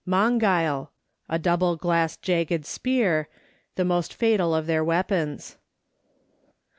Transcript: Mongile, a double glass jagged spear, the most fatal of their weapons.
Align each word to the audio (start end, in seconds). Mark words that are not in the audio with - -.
Mongile, 0.03 0.89
a 1.29 1.37
double 1.37 1.75
glass 1.75 2.17
jagged 2.17 2.65
spear, 2.65 3.29
the 3.75 3.85
most 3.85 4.15
fatal 4.15 4.55
of 4.55 4.65
their 4.65 4.83
weapons. 4.83 5.57